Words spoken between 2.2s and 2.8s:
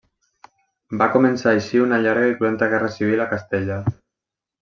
i cruenta